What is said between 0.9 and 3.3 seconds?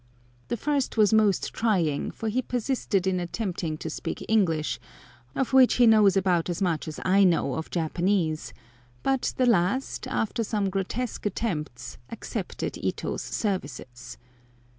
was most trying, for he persisted in